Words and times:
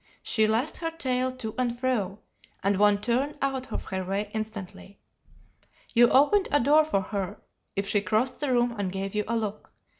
She 0.23 0.47
lashed 0.47 0.77
her 0.77 0.89
tail 0.89 1.31
to 1.33 1.53
and 1.59 1.77
fro, 1.79 2.17
and 2.63 2.79
one 2.79 3.01
turned 3.01 3.37
out 3.39 3.71
of 3.71 3.83
her 3.85 4.03
way 4.03 4.31
instantly. 4.33 4.97
You 5.93 6.09
opened 6.09 6.47
a 6.51 6.59
door 6.59 6.85
for 6.85 7.01
her 7.01 7.39
if 7.75 7.87
she 7.87 8.01
crossed 8.01 8.39
the 8.39 8.51
room 8.51 8.71
and 8.79 8.91
gave 8.91 9.13
you 9.13 9.25
a 9.27 9.37
look. 9.37 9.71